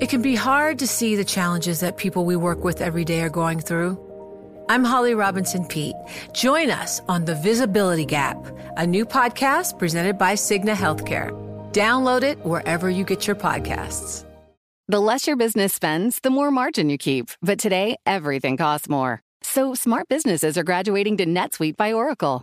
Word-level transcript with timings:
It 0.00 0.08
can 0.08 0.22
be 0.22 0.34
hard 0.34 0.80
to 0.80 0.88
see 0.88 1.14
the 1.14 1.24
challenges 1.24 1.78
that 1.80 1.96
people 1.96 2.24
we 2.24 2.34
work 2.34 2.64
with 2.64 2.80
every 2.80 3.04
day 3.04 3.20
are 3.20 3.30
going 3.30 3.60
through. 3.60 3.96
I'm 4.68 4.82
Holly 4.82 5.14
Robinson 5.14 5.64
Pete. 5.66 5.94
Join 6.32 6.68
us 6.70 7.00
on 7.06 7.24
The 7.24 7.36
Visibility 7.36 8.04
Gap, 8.04 8.36
a 8.76 8.84
new 8.84 9.06
podcast 9.06 9.78
presented 9.78 10.18
by 10.18 10.34
Cigna 10.34 10.74
Healthcare. 10.74 11.30
Download 11.72 12.24
it 12.24 12.44
wherever 12.44 12.90
you 12.90 13.04
get 13.04 13.28
your 13.28 13.36
podcasts. 13.36 14.24
The 14.88 15.00
less 15.00 15.28
your 15.28 15.36
business 15.36 15.72
spends, 15.72 16.18
the 16.20 16.30
more 16.30 16.50
margin 16.50 16.90
you 16.90 16.98
keep. 16.98 17.30
But 17.40 17.60
today, 17.60 17.96
everything 18.04 18.56
costs 18.56 18.88
more. 18.88 19.22
So 19.42 19.74
smart 19.74 20.08
businesses 20.08 20.58
are 20.58 20.64
graduating 20.64 21.18
to 21.18 21.26
NetSuite 21.26 21.76
by 21.76 21.92
Oracle. 21.92 22.42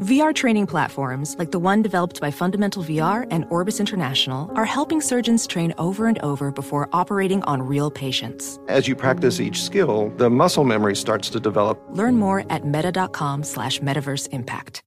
VR 0.00 0.34
training 0.34 0.66
platforms, 0.66 1.36
like 1.38 1.50
the 1.50 1.58
one 1.58 1.82
developed 1.82 2.22
by 2.22 2.30
Fundamental 2.30 2.82
VR 2.82 3.26
and 3.30 3.44
Orbis 3.50 3.80
International, 3.80 4.50
are 4.56 4.64
helping 4.64 5.02
surgeons 5.02 5.46
train 5.46 5.74
over 5.76 6.06
and 6.06 6.18
over 6.20 6.50
before 6.50 6.88
operating 6.94 7.42
on 7.42 7.60
real 7.60 7.90
patients. 7.90 8.58
As 8.66 8.88
you 8.88 8.96
practice 8.96 9.40
each 9.40 9.62
skill, 9.62 10.10
the 10.16 10.30
muscle 10.30 10.64
memory 10.64 10.96
starts 10.96 11.28
to 11.28 11.38
develop. 11.38 11.78
Learn 11.90 12.16
more 12.16 12.46
at 12.48 12.64
meta.com 12.64 13.42
slash 13.42 13.80
metaverse 13.80 14.26
impact. 14.32 14.80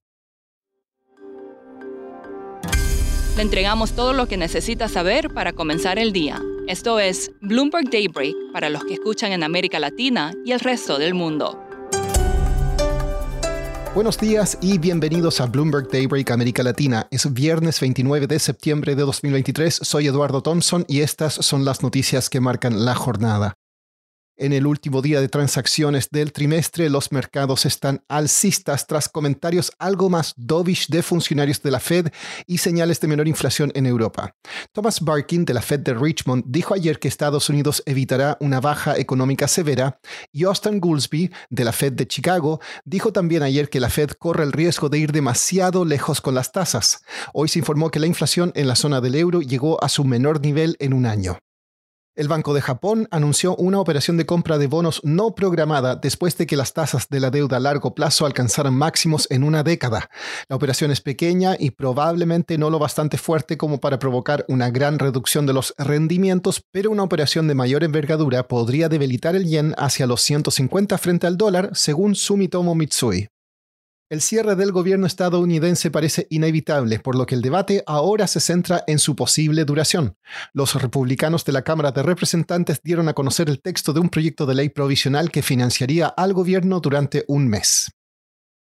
Le 3.36 3.42
entregamos 3.42 3.92
todo 3.92 4.12
lo 4.14 4.26
que 4.26 4.36
necesita 4.36 4.88
saber 4.88 5.32
para 5.32 5.52
comenzar 5.52 5.98
el 6.00 6.12
día. 6.12 6.40
Esto 6.66 6.98
es 6.98 7.30
Bloomberg 7.40 7.88
Daybreak 7.90 8.34
para 8.52 8.68
los 8.68 8.84
que 8.84 8.94
escuchan 8.94 9.30
en 9.30 9.44
América 9.44 9.78
Latina 9.78 10.32
y 10.44 10.52
el 10.52 10.60
resto 10.60 10.98
del 10.98 11.14
mundo. 11.14 11.63
Buenos 13.94 14.18
días 14.18 14.58
y 14.60 14.78
bienvenidos 14.78 15.40
a 15.40 15.46
Bloomberg 15.46 15.88
Daybreak 15.88 16.32
América 16.32 16.64
Latina. 16.64 17.06
Es 17.12 17.32
viernes 17.32 17.78
29 17.78 18.26
de 18.26 18.40
septiembre 18.40 18.96
de 18.96 19.02
2023. 19.02 19.72
Soy 19.72 20.08
Eduardo 20.08 20.42
Thompson 20.42 20.84
y 20.88 21.02
estas 21.02 21.34
son 21.34 21.64
las 21.64 21.84
noticias 21.84 22.28
que 22.28 22.40
marcan 22.40 22.84
la 22.84 22.96
jornada. 22.96 23.54
En 24.36 24.52
el 24.52 24.66
último 24.66 25.00
día 25.00 25.20
de 25.20 25.28
transacciones 25.28 26.10
del 26.10 26.32
trimestre, 26.32 26.90
los 26.90 27.12
mercados 27.12 27.66
están 27.66 28.02
alcistas 28.08 28.88
tras 28.88 29.08
comentarios 29.08 29.70
algo 29.78 30.10
más 30.10 30.34
dovish 30.36 30.88
de 30.88 31.04
funcionarios 31.04 31.62
de 31.62 31.70
la 31.70 31.78
Fed 31.78 32.08
y 32.48 32.58
señales 32.58 32.98
de 32.98 33.06
menor 33.06 33.28
inflación 33.28 33.70
en 33.76 33.86
Europa. 33.86 34.34
Thomas 34.72 35.00
Barkin 35.00 35.44
de 35.44 35.54
la 35.54 35.62
Fed 35.62 35.80
de 35.80 35.94
Richmond 35.94 36.46
dijo 36.48 36.74
ayer 36.74 36.98
que 36.98 37.06
Estados 37.06 37.48
Unidos 37.48 37.80
evitará 37.86 38.36
una 38.40 38.60
baja 38.60 38.98
económica 38.98 39.46
severa 39.46 40.00
y 40.32 40.42
Austin 40.42 40.80
Goolsby 40.80 41.30
de 41.50 41.64
la 41.64 41.72
Fed 41.72 41.92
de 41.92 42.08
Chicago 42.08 42.60
dijo 42.84 43.12
también 43.12 43.44
ayer 43.44 43.70
que 43.70 43.78
la 43.78 43.88
Fed 43.88 44.10
corre 44.18 44.42
el 44.42 44.50
riesgo 44.50 44.88
de 44.88 44.98
ir 44.98 45.12
demasiado 45.12 45.84
lejos 45.84 46.20
con 46.20 46.34
las 46.34 46.50
tasas. 46.50 47.04
Hoy 47.32 47.48
se 47.48 47.60
informó 47.60 47.92
que 47.92 48.00
la 48.00 48.08
inflación 48.08 48.50
en 48.56 48.66
la 48.66 48.74
zona 48.74 49.00
del 49.00 49.14
euro 49.14 49.42
llegó 49.42 49.82
a 49.84 49.88
su 49.88 50.04
menor 50.04 50.40
nivel 50.40 50.76
en 50.80 50.92
un 50.92 51.06
año. 51.06 51.38
El 52.16 52.28
Banco 52.28 52.54
de 52.54 52.62
Japón 52.62 53.08
anunció 53.10 53.56
una 53.56 53.80
operación 53.80 54.16
de 54.16 54.24
compra 54.24 54.56
de 54.56 54.68
bonos 54.68 55.00
no 55.02 55.34
programada 55.34 55.96
después 55.96 56.38
de 56.38 56.46
que 56.46 56.54
las 56.54 56.72
tasas 56.72 57.08
de 57.08 57.18
la 57.18 57.30
deuda 57.30 57.56
a 57.56 57.60
largo 57.60 57.92
plazo 57.96 58.24
alcanzaran 58.24 58.72
máximos 58.72 59.26
en 59.30 59.42
una 59.42 59.64
década. 59.64 60.08
La 60.48 60.54
operación 60.54 60.92
es 60.92 61.00
pequeña 61.00 61.56
y 61.58 61.72
probablemente 61.72 62.56
no 62.56 62.70
lo 62.70 62.78
bastante 62.78 63.18
fuerte 63.18 63.58
como 63.58 63.80
para 63.80 63.98
provocar 63.98 64.44
una 64.46 64.70
gran 64.70 65.00
reducción 65.00 65.44
de 65.44 65.54
los 65.54 65.74
rendimientos, 65.76 66.62
pero 66.70 66.92
una 66.92 67.02
operación 67.02 67.48
de 67.48 67.56
mayor 67.56 67.82
envergadura 67.82 68.46
podría 68.46 68.88
debilitar 68.88 69.34
el 69.34 69.46
yen 69.46 69.74
hacia 69.76 70.06
los 70.06 70.20
150 70.20 70.96
frente 70.98 71.26
al 71.26 71.36
dólar, 71.36 71.70
según 71.72 72.14
Sumitomo 72.14 72.76
Mitsui. 72.76 73.33
El 74.10 74.20
cierre 74.20 74.54
del 74.54 74.70
gobierno 74.70 75.06
estadounidense 75.06 75.90
parece 75.90 76.26
inevitable, 76.28 76.98
por 76.98 77.16
lo 77.16 77.24
que 77.24 77.34
el 77.34 77.40
debate 77.40 77.82
ahora 77.86 78.26
se 78.26 78.38
centra 78.38 78.84
en 78.86 78.98
su 78.98 79.16
posible 79.16 79.64
duración. 79.64 80.18
Los 80.52 80.74
republicanos 80.74 81.46
de 81.46 81.52
la 81.52 81.62
Cámara 81.62 81.90
de 81.90 82.02
Representantes 82.02 82.82
dieron 82.82 83.08
a 83.08 83.14
conocer 83.14 83.48
el 83.48 83.62
texto 83.62 83.94
de 83.94 84.00
un 84.00 84.10
proyecto 84.10 84.44
de 84.44 84.56
ley 84.56 84.68
provisional 84.68 85.30
que 85.30 85.42
financiaría 85.42 86.08
al 86.08 86.34
gobierno 86.34 86.80
durante 86.80 87.24
un 87.28 87.48
mes. 87.48 87.93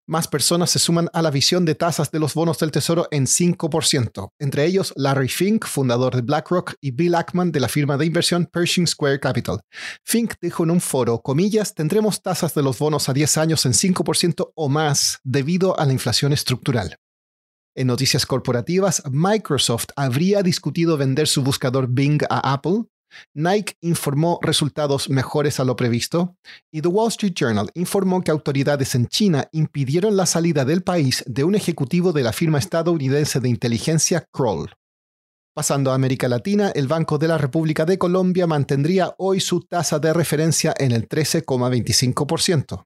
Más 0.08 0.28
personas 0.28 0.70
se 0.70 0.78
suman 0.78 1.08
a 1.12 1.20
la 1.20 1.32
visión 1.32 1.64
de 1.64 1.74
tasas 1.74 2.12
de 2.12 2.20
los 2.20 2.34
bonos 2.34 2.60
del 2.60 2.70
Tesoro 2.70 3.08
en 3.10 3.26
5%, 3.26 4.30
entre 4.38 4.64
ellos 4.64 4.92
Larry 4.94 5.28
Fink, 5.28 5.66
fundador 5.66 6.14
de 6.14 6.22
BlackRock, 6.22 6.74
y 6.80 6.92
Bill 6.92 7.16
Ackman 7.16 7.50
de 7.50 7.58
la 7.58 7.68
firma 7.68 7.96
de 7.96 8.06
inversión 8.06 8.46
Pershing 8.46 8.86
Square 8.86 9.18
Capital. 9.18 9.62
Fink 10.04 10.34
dijo 10.40 10.62
en 10.62 10.70
un 10.70 10.80
foro, 10.80 11.20
comillas, 11.22 11.74
tendremos 11.74 12.22
tasas 12.22 12.54
de 12.54 12.62
los 12.62 12.78
bonos 12.78 13.08
a 13.08 13.12
10 13.12 13.36
años 13.36 13.66
en 13.66 13.72
5% 13.72 14.52
o 14.54 14.68
más 14.68 15.18
debido 15.24 15.76
a 15.76 15.84
la 15.84 15.92
inflación 15.92 16.32
estructural. 16.32 16.98
En 17.74 17.88
noticias 17.88 18.26
corporativas, 18.26 19.02
Microsoft 19.10 19.86
habría 19.96 20.42
discutido 20.42 20.96
vender 20.96 21.26
su 21.26 21.42
buscador 21.42 21.88
Bing 21.90 22.22
a 22.30 22.52
Apple, 22.52 22.84
Nike 23.34 23.74
informó 23.80 24.38
resultados 24.42 25.08
mejores 25.08 25.60
a 25.60 25.64
lo 25.64 25.76
previsto 25.76 26.36
y 26.70 26.82
The 26.82 26.88
Wall 26.88 27.08
Street 27.08 27.34
Journal 27.34 27.70
informó 27.74 28.22
que 28.22 28.30
autoridades 28.30 28.94
en 28.94 29.06
China 29.06 29.48
impidieron 29.52 30.16
la 30.16 30.26
salida 30.26 30.64
del 30.64 30.82
país 30.82 31.24
de 31.26 31.44
un 31.44 31.54
ejecutivo 31.54 32.12
de 32.12 32.22
la 32.22 32.32
firma 32.32 32.58
estadounidense 32.58 33.40
de 33.40 33.48
inteligencia 33.48 34.26
Kroll. 34.32 34.70
Pasando 35.54 35.90
a 35.90 35.94
América 35.94 36.28
Latina, 36.28 36.70
el 36.74 36.86
Banco 36.86 37.16
de 37.16 37.28
la 37.28 37.38
República 37.38 37.86
de 37.86 37.96
Colombia 37.96 38.46
mantendría 38.46 39.14
hoy 39.16 39.40
su 39.40 39.60
tasa 39.60 39.98
de 39.98 40.12
referencia 40.12 40.74
en 40.78 40.92
el 40.92 41.08
13,25%. 41.08 42.84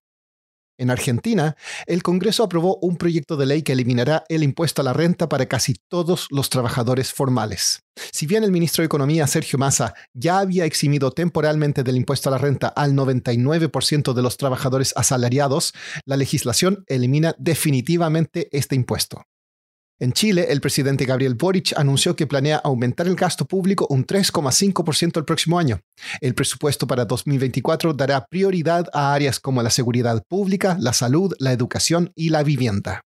En 0.81 0.89
Argentina, 0.89 1.59
el 1.85 2.03
Congreso 2.03 2.43
aprobó 2.43 2.79
un 2.81 2.97
proyecto 2.97 3.37
de 3.37 3.45
ley 3.45 3.61
que 3.61 3.73
eliminará 3.73 4.25
el 4.31 4.43
impuesto 4.43 4.81
a 4.81 4.85
la 4.87 4.95
renta 4.95 5.29
para 5.29 5.45
casi 5.45 5.75
todos 5.75 6.27
los 6.31 6.49
trabajadores 6.49 7.13
formales. 7.13 7.83
Si 8.13 8.25
bien 8.25 8.45
el 8.45 8.51
ministro 8.51 8.81
de 8.81 8.87
Economía, 8.87 9.27
Sergio 9.27 9.59
Massa, 9.59 9.93
ya 10.15 10.39
había 10.39 10.65
eximido 10.65 11.11
temporalmente 11.11 11.83
del 11.83 11.99
impuesto 11.99 12.31
a 12.31 12.33
la 12.33 12.39
renta 12.39 12.69
al 12.69 12.95
99% 12.95 14.15
de 14.15 14.23
los 14.23 14.39
trabajadores 14.39 14.95
asalariados, 14.97 15.75
la 16.07 16.17
legislación 16.17 16.83
elimina 16.89 17.35
definitivamente 17.37 18.49
este 18.51 18.75
impuesto. 18.75 19.27
En 20.03 20.13
Chile, 20.13 20.47
el 20.49 20.63
presidente 20.63 21.05
Gabriel 21.05 21.35
Boric 21.35 21.75
anunció 21.77 22.17
que 22.17 22.27
planea 22.27 22.57
aumentar 22.57 23.07
el 23.07 23.17
gasto 23.17 23.45
público 23.45 23.87
un 23.91 24.07
3,5% 24.07 25.19
el 25.19 25.27
próximo 25.27 25.59
año. 25.59 25.81
El 26.23 26.35
presupuesto 26.35 26.87
para 26.87 27.05
2024 27.05 27.93
dará 27.93 28.25
prioridad 28.25 28.87
a 28.95 29.13
áreas 29.13 29.39
como 29.39 29.63
la 29.63 29.69
seguridad 29.69 30.25
pública, 30.27 30.79
la 30.81 30.95
salud, 30.95 31.35
la 31.39 31.53
educación 31.53 32.13
y 32.15 32.31
la 32.31 32.43
vivienda. 32.43 33.03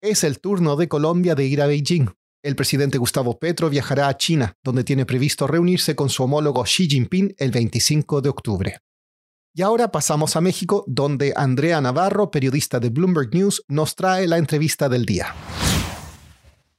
Es 0.00 0.22
el 0.22 0.38
turno 0.38 0.76
de 0.76 0.86
Colombia 0.86 1.34
de 1.34 1.46
ir 1.46 1.60
a 1.60 1.66
Beijing. 1.66 2.08
El 2.44 2.54
presidente 2.54 2.98
Gustavo 2.98 3.40
Petro 3.40 3.68
viajará 3.68 4.06
a 4.06 4.16
China, 4.16 4.54
donde 4.62 4.84
tiene 4.84 5.06
previsto 5.06 5.48
reunirse 5.48 5.96
con 5.96 6.10
su 6.10 6.22
homólogo 6.22 6.62
Xi 6.62 6.86
Jinping 6.86 7.34
el 7.38 7.50
25 7.50 8.20
de 8.20 8.28
octubre. 8.28 8.78
Y 9.52 9.62
ahora 9.62 9.90
pasamos 9.90 10.36
a 10.36 10.40
México, 10.40 10.84
donde 10.86 11.32
Andrea 11.34 11.80
Navarro, 11.80 12.30
periodista 12.30 12.78
de 12.78 12.90
Bloomberg 12.90 13.34
News, 13.34 13.64
nos 13.66 13.96
trae 13.96 14.28
la 14.28 14.38
entrevista 14.38 14.88
del 14.88 15.06
día. 15.06 15.34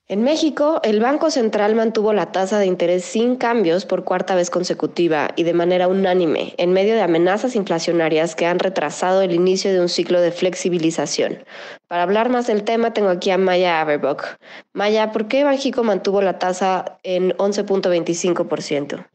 En 0.07 0.21
México, 0.21 0.79
el 0.83 0.99
Banco 0.99 1.31
Central 1.31 1.73
mantuvo 1.73 2.13
la 2.13 2.31
tasa 2.31 2.59
de 2.59 2.67
interés 2.67 3.03
sin 3.03 3.37
cambios 3.37 3.87
por 3.87 4.03
cuarta 4.03 4.35
vez 4.35 4.51
consecutiva 4.51 5.29
y 5.35 5.41
de 5.41 5.55
manera 5.55 5.87
unánime, 5.87 6.53
en 6.57 6.73
medio 6.73 6.93
de 6.93 7.01
amenazas 7.01 7.55
inflacionarias 7.55 8.35
que 8.35 8.45
han 8.45 8.59
retrasado 8.59 9.23
el 9.23 9.33
inicio 9.33 9.73
de 9.73 9.81
un 9.81 9.89
ciclo 9.89 10.21
de 10.21 10.31
flexibilización. 10.31 11.43
Para 11.87 12.03
hablar 12.03 12.29
más 12.29 12.45
del 12.45 12.63
tema, 12.63 12.93
tengo 12.93 13.09
aquí 13.09 13.31
a 13.31 13.39
Maya 13.39 13.81
Averbock. 13.81 14.37
Maya, 14.73 15.11
¿por 15.11 15.27
qué 15.27 15.43
Banjico 15.43 15.83
mantuvo 15.83 16.21
la 16.21 16.37
tasa 16.37 16.99
en 17.01 17.31
11.25%? 17.37 19.07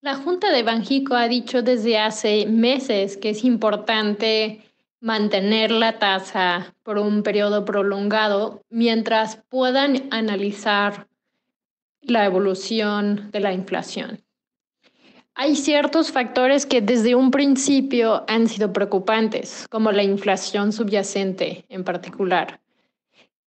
La 0.00 0.14
Junta 0.16 0.50
de 0.50 0.62
Banjico 0.62 1.16
ha 1.16 1.28
dicho 1.28 1.60
desde 1.60 1.98
hace 1.98 2.46
meses 2.46 3.18
que 3.18 3.28
es 3.28 3.44
importante 3.44 4.62
mantener 5.00 5.70
la 5.70 5.98
tasa 5.98 6.74
por 6.82 6.98
un 6.98 7.22
periodo 7.22 7.64
prolongado 7.64 8.62
mientras 8.68 9.36
puedan 9.48 10.08
analizar 10.10 11.08
la 12.02 12.24
evolución 12.24 13.30
de 13.32 13.40
la 13.40 13.52
inflación. 13.52 14.22
Hay 15.34 15.56
ciertos 15.56 16.12
factores 16.12 16.66
que 16.66 16.82
desde 16.82 17.14
un 17.14 17.30
principio 17.30 18.24
han 18.28 18.48
sido 18.48 18.72
preocupantes, 18.72 19.66
como 19.70 19.90
la 19.90 20.02
inflación 20.02 20.72
subyacente 20.72 21.64
en 21.68 21.84
particular. 21.84 22.60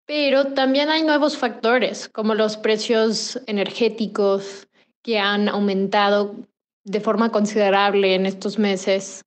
Pero 0.05 0.53
también 0.53 0.89
hay 0.89 1.03
nuevos 1.03 1.37
factores, 1.37 2.07
como 2.07 2.35
los 2.35 2.55
precios 2.55 3.41
energéticos 3.45 4.67
que 5.01 5.19
han 5.19 5.49
aumentado 5.49 6.35
de 6.83 7.01
forma 7.01 7.31
considerable 7.31 8.15
en 8.15 8.25
estos 8.25 8.57
meses 8.57 9.25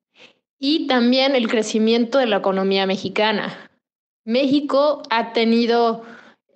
y 0.59 0.87
también 0.87 1.35
el 1.35 1.49
crecimiento 1.49 2.19
de 2.19 2.27
la 2.27 2.37
economía 2.37 2.87
mexicana. 2.87 3.71
México 4.25 5.03
ha 5.11 5.33
tenido 5.33 6.03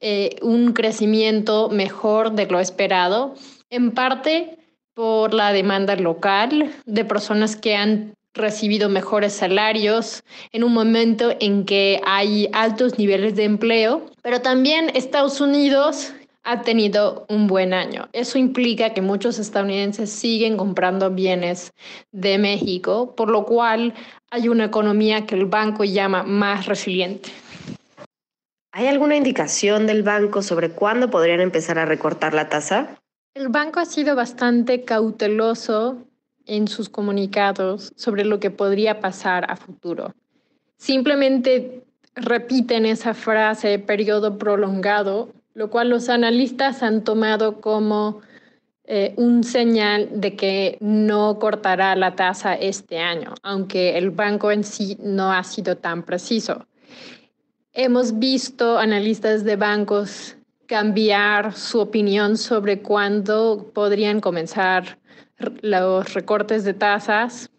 eh, 0.00 0.36
un 0.42 0.72
crecimiento 0.72 1.68
mejor 1.68 2.32
de 2.32 2.46
lo 2.46 2.60
esperado, 2.60 3.34
en 3.70 3.92
parte 3.92 4.58
por 4.94 5.34
la 5.34 5.52
demanda 5.52 5.96
local 5.96 6.72
de 6.86 7.04
personas 7.04 7.56
que 7.56 7.76
han 7.76 8.14
recibido 8.34 8.88
mejores 8.88 9.32
salarios 9.32 10.22
en 10.52 10.64
un 10.64 10.72
momento 10.72 11.34
en 11.40 11.64
que 11.64 12.00
hay 12.06 12.48
altos 12.52 12.98
niveles 12.98 13.34
de 13.36 13.44
empleo, 13.44 14.06
pero 14.22 14.40
también 14.40 14.90
Estados 14.94 15.40
Unidos 15.40 16.12
ha 16.50 16.62
tenido 16.62 17.26
un 17.28 17.46
buen 17.46 17.74
año. 17.74 18.08
Eso 18.14 18.38
implica 18.38 18.94
que 18.94 19.02
muchos 19.02 19.38
estadounidenses 19.38 20.08
siguen 20.08 20.56
comprando 20.56 21.10
bienes 21.10 21.74
de 22.10 22.38
México, 22.38 23.14
por 23.14 23.30
lo 23.30 23.44
cual 23.44 23.92
hay 24.30 24.48
una 24.48 24.64
economía 24.64 25.26
que 25.26 25.34
el 25.34 25.44
banco 25.44 25.84
llama 25.84 26.22
más 26.22 26.64
resiliente. 26.64 27.28
¿Hay 28.72 28.86
alguna 28.86 29.16
indicación 29.16 29.86
del 29.86 30.02
banco 30.02 30.40
sobre 30.40 30.70
cuándo 30.70 31.10
podrían 31.10 31.42
empezar 31.42 31.78
a 31.78 31.84
recortar 31.84 32.32
la 32.32 32.48
tasa? 32.48 32.98
El 33.34 33.48
banco 33.48 33.80
ha 33.80 33.84
sido 33.84 34.16
bastante 34.16 34.84
cauteloso 34.84 35.98
en 36.46 36.66
sus 36.66 36.88
comunicados 36.88 37.92
sobre 37.96 38.24
lo 38.24 38.40
que 38.40 38.50
podría 38.50 39.00
pasar 39.00 39.50
a 39.50 39.56
futuro. 39.56 40.14
Simplemente 40.78 41.84
repiten 42.14 42.86
esa 42.86 43.12
frase 43.12 43.78
periodo 43.78 44.38
prolongado, 44.38 45.28
lo 45.58 45.70
cual 45.70 45.88
los 45.88 46.08
analistas 46.08 46.84
han 46.84 47.02
tomado 47.02 47.60
como 47.60 48.20
eh, 48.84 49.12
un 49.16 49.42
señal 49.42 50.08
de 50.12 50.36
que 50.36 50.78
no 50.80 51.40
cortará 51.40 51.96
la 51.96 52.14
tasa 52.14 52.54
este 52.54 53.00
año, 53.00 53.34
aunque 53.42 53.98
el 53.98 54.10
banco 54.12 54.52
en 54.52 54.62
sí 54.62 54.96
no 55.00 55.32
ha 55.32 55.42
sido 55.42 55.76
tan 55.76 56.04
preciso. 56.04 56.64
Hemos 57.72 58.20
visto 58.20 58.78
analistas 58.78 59.42
de 59.42 59.56
bancos 59.56 60.36
cambiar 60.66 61.52
su 61.54 61.80
opinión 61.80 62.36
sobre 62.36 62.80
cuándo 62.80 63.72
podrían 63.74 64.20
comenzar 64.20 65.00
los 65.60 66.14
recortes 66.14 66.62
de 66.62 66.74
tasas, 66.74 67.50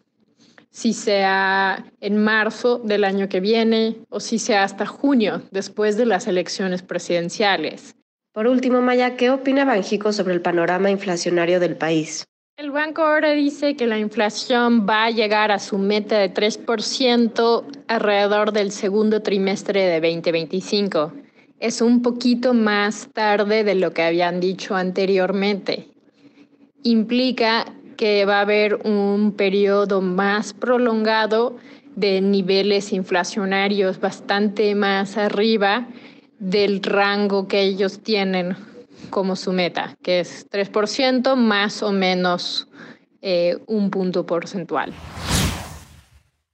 si 0.70 0.92
sea 0.92 1.84
en 2.00 2.22
marzo 2.22 2.78
del 2.78 3.04
año 3.04 3.28
que 3.28 3.40
viene 3.40 3.96
o 4.08 4.20
si 4.20 4.38
sea 4.38 4.64
hasta 4.64 4.86
junio, 4.86 5.42
después 5.50 5.96
de 5.96 6.06
las 6.06 6.26
elecciones 6.26 6.82
presidenciales. 6.82 7.96
Por 8.32 8.46
último, 8.46 8.80
Maya, 8.80 9.16
¿qué 9.16 9.30
opina 9.30 9.64
Banjico 9.64 10.12
sobre 10.12 10.34
el 10.34 10.40
panorama 10.40 10.90
inflacionario 10.90 11.58
del 11.58 11.76
país? 11.76 12.24
El 12.56 12.70
banco 12.70 13.02
ahora 13.02 13.30
dice 13.32 13.74
que 13.74 13.86
la 13.86 13.98
inflación 13.98 14.86
va 14.88 15.06
a 15.06 15.10
llegar 15.10 15.50
a 15.50 15.58
su 15.58 15.78
meta 15.78 16.18
de 16.18 16.32
3% 16.32 17.64
alrededor 17.88 18.52
del 18.52 18.70
segundo 18.70 19.22
trimestre 19.22 19.82
de 19.86 20.00
2025. 20.00 21.12
Es 21.58 21.80
un 21.80 22.02
poquito 22.02 22.54
más 22.54 23.08
tarde 23.12 23.64
de 23.64 23.74
lo 23.74 23.92
que 23.92 24.02
habían 24.02 24.40
dicho 24.40 24.76
anteriormente 24.76 25.90
implica 26.82 27.66
que 28.00 28.24
va 28.24 28.38
a 28.38 28.40
haber 28.40 28.76
un 28.76 29.32
periodo 29.32 30.00
más 30.00 30.54
prolongado 30.54 31.58
de 31.96 32.22
niveles 32.22 32.94
inflacionarios 32.94 34.00
bastante 34.00 34.74
más 34.74 35.18
arriba 35.18 35.86
del 36.38 36.82
rango 36.82 37.46
que 37.46 37.60
ellos 37.60 38.00
tienen 38.02 38.56
como 39.10 39.36
su 39.36 39.52
meta, 39.52 39.98
que 40.02 40.20
es 40.20 40.48
3% 40.48 41.36
más 41.36 41.82
o 41.82 41.92
menos 41.92 42.68
eh, 43.20 43.58
un 43.66 43.90
punto 43.90 44.24
porcentual. 44.24 44.94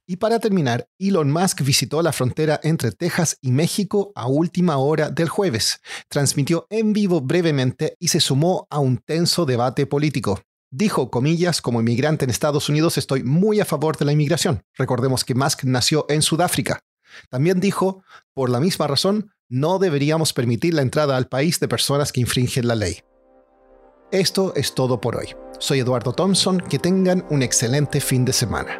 Y 0.05 0.17
para 0.17 0.39
terminar, 0.39 0.89
Elon 0.99 1.31
Musk 1.31 1.61
visitó 1.61 2.01
la 2.01 2.11
frontera 2.11 2.59
entre 2.61 2.91
Texas 2.91 3.37
y 3.41 3.51
México 3.51 4.11
a 4.15 4.27
última 4.27 4.75
hora 4.79 5.09
del 5.09 5.29
jueves, 5.29 5.79
transmitió 6.09 6.67
en 6.69 6.91
vivo 6.91 7.21
brevemente 7.21 7.95
y 8.01 8.09
se 8.09 8.19
sumó 8.19 8.67
a 8.69 8.79
un 8.79 8.97
tenso 8.97 9.45
debate 9.45 9.85
político. 9.85 10.41
Dijo, 10.69 11.09
comillas, 11.09 11.61
como 11.61 11.79
inmigrante 11.79 12.25
en 12.25 12.31
Estados 12.31 12.67
Unidos 12.67 12.97
estoy 12.97 13.23
muy 13.23 13.61
a 13.61 13.65
favor 13.65 13.97
de 13.97 14.05
la 14.05 14.11
inmigración. 14.11 14.63
Recordemos 14.75 15.23
que 15.23 15.33
Musk 15.33 15.63
nació 15.63 16.05
en 16.09 16.21
Sudáfrica. 16.21 16.81
También 17.29 17.61
dijo, 17.61 18.03
por 18.33 18.49
la 18.49 18.59
misma 18.59 18.85
razón, 18.87 19.31
no 19.47 19.79
deberíamos 19.79 20.33
permitir 20.33 20.73
la 20.73 20.81
entrada 20.81 21.15
al 21.15 21.29
país 21.29 21.59
de 21.61 21.69
personas 21.69 22.11
que 22.11 22.19
infringen 22.19 22.67
la 22.67 22.75
ley. 22.75 22.99
Esto 24.11 24.53
es 24.55 24.75
todo 24.75 24.99
por 24.99 25.15
hoy. 25.15 25.35
Soy 25.59 25.79
Eduardo 25.79 26.11
Thompson, 26.13 26.59
que 26.59 26.79
tengan 26.79 27.25
un 27.29 27.43
excelente 27.43 28.01
fin 28.01 28.25
de 28.25 28.33
semana. 28.33 28.79